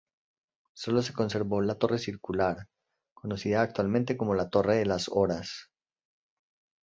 [0.73, 2.67] Sólo se conservó la torre circular,
[3.13, 5.69] conocida actualmente como la Torre de las Horas.